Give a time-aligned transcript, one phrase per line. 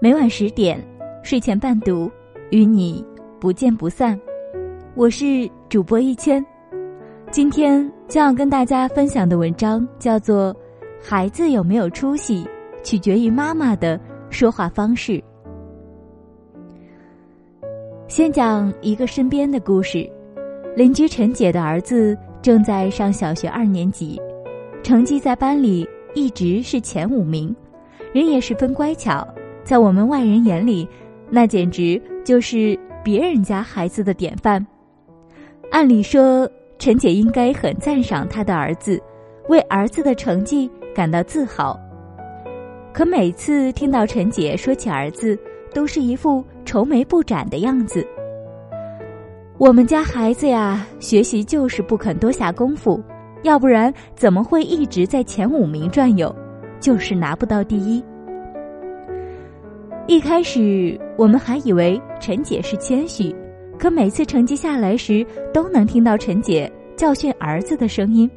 [0.00, 0.80] 每晚十点，
[1.24, 2.08] 睡前伴读，
[2.50, 3.04] 与你
[3.40, 4.16] 不见不散。
[4.94, 6.44] 我是主播一千，
[7.32, 10.54] 今天将要跟大家分享的文章叫做
[11.02, 12.46] 《孩子有没有出息，
[12.84, 13.98] 取决于妈妈的
[14.30, 15.14] 说话方式》。
[18.06, 20.08] 先讲一个身边的故事：
[20.76, 24.16] 邻居陈姐的儿子正在上小学二年级，
[24.80, 25.84] 成绩在班里
[26.14, 27.52] 一直是前五名，
[28.12, 29.26] 人也十分乖巧。
[29.68, 30.88] 在我们外人眼里，
[31.28, 34.66] 那简直就是别人家孩子的典范。
[35.70, 38.98] 按理说，陈姐应该很赞赏她的儿子，
[39.50, 41.78] 为儿子的成绩感到自豪。
[42.94, 45.38] 可每次听到陈姐说起儿子，
[45.74, 48.02] 都是一副愁眉不展的样子。
[49.58, 52.98] 我们家孩子呀，学习就是不肯多下功夫，
[53.42, 56.34] 要不然怎么会一直在前五名转悠，
[56.80, 58.02] 就是拿不到第一。
[60.08, 63.30] 一开始我们还以为陈姐是谦虚，
[63.78, 68.28] 可每次成绩下来时，都能听到陈姐教训儿子的声音。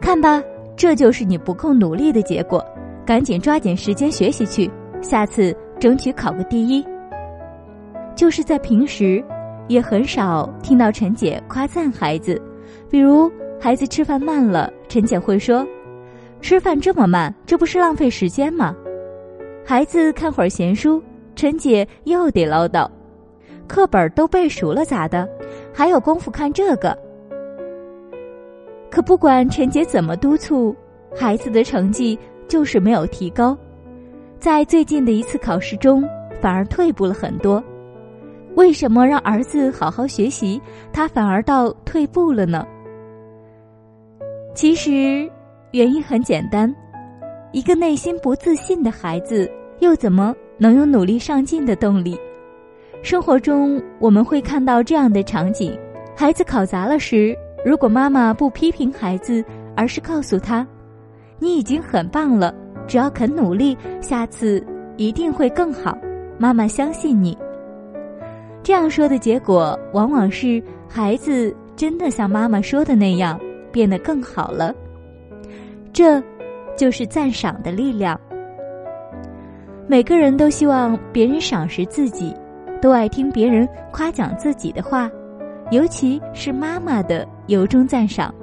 [0.00, 0.42] 看吧，
[0.76, 2.60] 这就是你不够努力的结果，
[3.06, 4.68] 赶紧抓紧时间学习去，
[5.00, 6.84] 下次争取考个第一。
[8.16, 9.24] 就是在平时，
[9.68, 12.42] 也很少听到陈姐夸赞孩子，
[12.90, 13.30] 比如
[13.60, 15.64] 孩子吃饭慢了，陈姐会说
[16.42, 18.74] ：“吃饭这么慢，这不是浪费时间吗？”
[19.68, 21.02] 孩子看会儿闲书，
[21.34, 22.88] 陈姐又得唠叨
[23.66, 25.28] ：“课本都背熟了咋的？
[25.74, 26.96] 还有功夫看这个？”
[28.88, 30.72] 可不管陈姐怎么督促，
[31.12, 33.58] 孩子的成绩就是没有提高，
[34.38, 36.08] 在最近的一次考试中，
[36.40, 37.60] 反而退步了很多。
[38.54, 42.64] 为什么让儿子好好学习，他反而倒退步了呢？
[44.54, 45.28] 其实
[45.72, 46.72] 原因很简单。
[47.52, 52.18] 一个内心不自信的孩子，又怎么能有努力上进的动力？
[53.02, 55.78] 生活中我们会看到这样的场景：
[56.16, 59.44] 孩子考砸了时，如果妈妈不批评孩子，
[59.76, 60.66] 而是告诉他
[61.38, 62.54] ：“你已经很棒了，
[62.86, 64.64] 只要肯努力，下次
[64.96, 65.96] 一定会更好。”
[66.38, 67.36] 妈妈相信你。
[68.62, 73.38] 这样说的结果，往往是孩子真的像妈妈说的那样，
[73.70, 74.74] 变得更好了。
[75.92, 76.22] 这。
[76.76, 78.20] 就是赞赏的力量。
[79.88, 82.34] 每个人都希望别人赏识自己，
[82.82, 85.08] 都爱听别人夸奖自己的话，
[85.70, 88.34] 尤其是妈妈的由衷赞赏。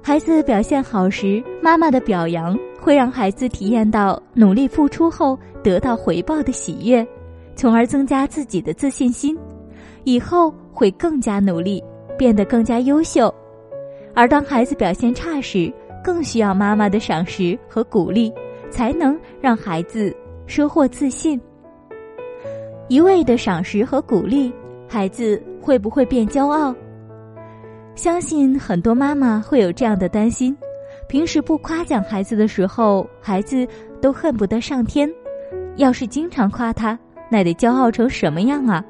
[0.00, 7.04] 孩子表现好时，妈妈的表扬会让孩子体验到努力付出后得到回报的喜悦，
[7.56, 9.36] 从而增加自己的自信心，
[10.04, 11.82] 以后会更加努力，
[12.16, 13.34] 变得更加优秀。
[14.14, 15.72] 而当孩子表现差时，
[16.04, 18.32] 更需要妈妈的赏识和鼓励，
[18.70, 20.14] 才能让孩子
[20.46, 21.40] 收获自信。
[22.88, 24.52] 一味的赏识和鼓励，
[24.88, 26.74] 孩子会不会变骄傲？
[27.94, 30.56] 相信很多妈妈会有这样的担心：
[31.08, 33.66] 平时不夸奖孩子的时候，孩子
[34.00, 35.08] 都恨不得上天；
[35.76, 36.98] 要是经常夸他，
[37.30, 38.84] 那得骄傲成什么样啊？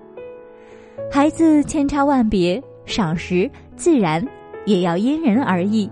[1.11, 4.23] 孩子千差万别，赏识自然
[4.65, 5.88] 也要因人而异。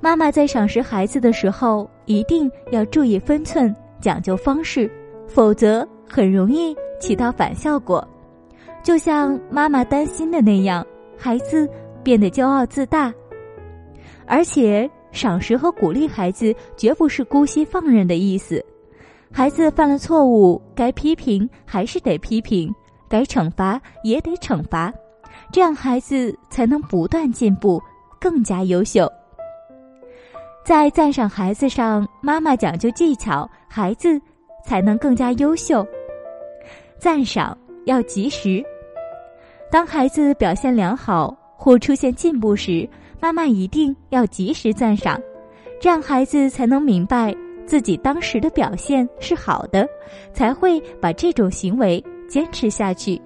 [0.00, 4.90] 妈妈在赏识孩子的时候，一定要注意分寸，讲究方式，
[5.26, 8.06] 否则很容易起到反效果。
[8.82, 10.84] 就像妈妈担心的那样，
[11.16, 11.66] 孩子
[12.02, 13.14] 变得骄傲自大。
[14.26, 18.64] 而且，赏识和鼓励孩子绝不是姑息放任的意思。
[19.30, 22.70] 孩子犯了错误，该批评还是得批评，
[23.08, 24.92] 该惩罚也得惩罚，
[25.52, 27.80] 这样孩子才能不断进步，
[28.20, 29.10] 更加优秀。
[30.64, 34.20] 在赞赏孩子上，妈妈讲究技巧，孩子
[34.64, 35.84] 才能更加优秀。
[36.98, 38.64] 赞赏要及时，
[39.72, 45.20] 当孩子表现良好或出现进步时，妈妈一定要及时赞赏，
[45.80, 47.34] 这样孩子才能明白
[47.66, 49.84] 自己当时的表现是好的，
[50.32, 53.20] 才会把这种行为坚持下去。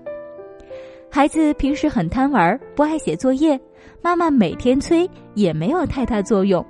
[1.11, 3.61] 孩子平时很贪玩，不爱写作业，
[4.01, 6.65] 妈妈每天催也没有太大作用。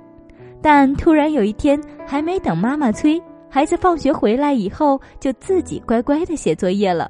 [0.61, 7.09] 但突然有一天，还没等妈妈催，孩子放学回来以后就自己乖乖的写作业了。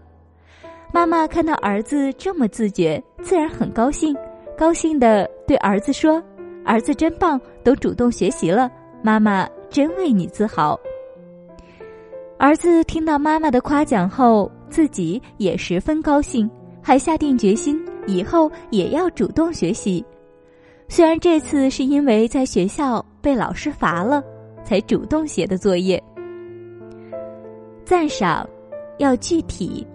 [0.94, 4.16] 妈妈看到儿子这么自觉，自然很高兴，
[4.58, 6.22] 高兴的对儿子说
[6.64, 8.72] ：“儿子真棒，都主动学习了，
[9.02, 10.80] 妈妈真为你自豪。”
[12.40, 16.50] 儿子听到妈妈的夸奖后，自己也十分高兴，
[16.82, 20.06] 还下定决心以后也要主动学习。
[20.90, 24.24] 虽然这次是因为在学校被老师罚了，
[24.64, 26.02] 才主动写的作业。
[27.84, 28.48] 赞赏
[28.98, 29.86] 要具体。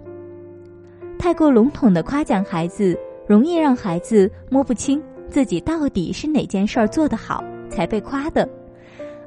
[1.17, 2.97] 太过笼统的夸奖孩子，
[3.27, 8.47] 容易让孩子摸不清自己到底是哪件事儿做得好才被夸的。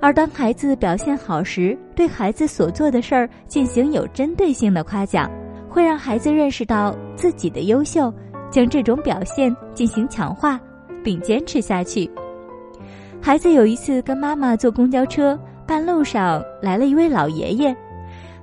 [0.01, 5.31] 而当孩子表现好时，对孩子所做的事儿进行有针对性的夸奖，
[5.69, 8.13] 会让孩子认识到自己的优秀，
[8.51, 10.61] 将这种表现进行强化，
[11.07, 12.11] 并坚持下去。
[13.23, 17.73] 孩子有一次跟妈妈坐公交车，半路上来了一位老爷爷，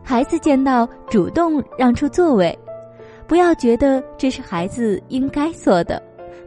[0.02, 2.58] 孩子见到主动让出座位，
[3.28, 6.02] 不要觉得这是孩子应该做的，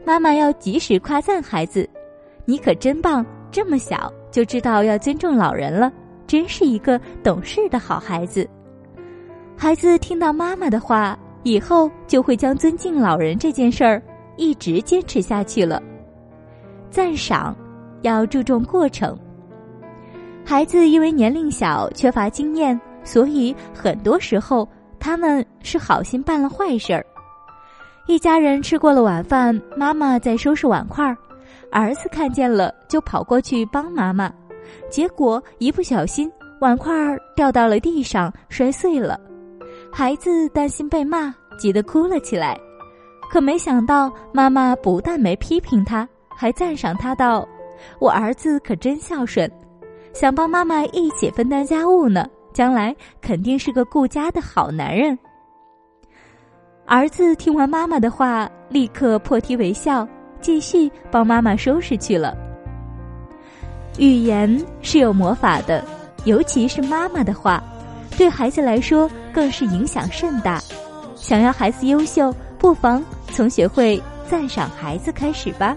[0.06, 1.86] 妈妈要及时夸赞孩子
[2.46, 5.90] ：“你可真棒，这么小。”就知道要尊重老人了，
[6.26, 8.46] 真是一个懂事的好孩子。
[9.56, 14.02] 孩子听到妈妈的话，以后就会将尊敬老人这件事儿
[14.36, 15.82] 一直坚持下去了。
[16.96, 17.54] 赞赏
[18.00, 19.14] 要注重过程。
[20.42, 24.66] 孩子因为年龄小，缺乏经验，所以很多时候
[24.98, 27.04] 他们是好心办了坏事儿。
[28.06, 31.14] 一家人吃过了晚饭，妈妈在收拾碗筷儿。
[31.70, 34.32] 儿子看见了，就跑过去帮妈妈，
[34.88, 36.32] 结果一不小心
[36.62, 36.90] 碗筷
[37.34, 39.20] 掉到了地上，摔碎了。
[39.92, 42.58] 孩子担心被骂，急得哭了起来。
[43.30, 47.48] 可没想到，妈妈不但没批评他，还赞赏他道
[47.98, 49.50] ：“我儿子可真孝顺，
[50.12, 55.18] 想帮妈妈一起分担家务呢，将来肯定是个顾家的好男人。”
[56.86, 60.06] 儿子听完妈妈的话，立刻破涕为笑。
[60.38, 62.36] 继续帮妈妈收拾去了。
[63.98, 65.82] 语言是有魔法的，
[66.24, 67.60] 尤其是妈妈的话，
[68.16, 70.60] 对孩子来说更是影响甚大。
[71.16, 73.02] 想要孩子优秀，不妨
[73.32, 75.76] 从学会赞赏孩子开始吧。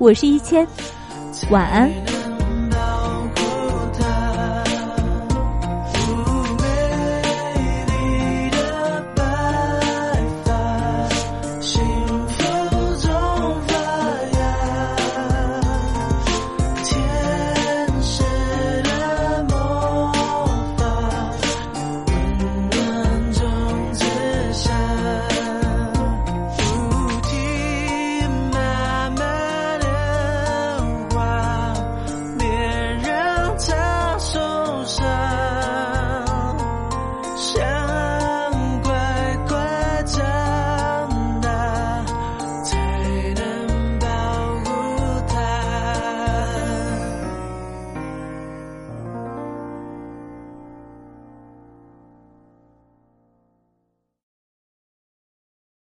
[0.00, 0.66] 我是一千，
[1.50, 2.19] 晚安。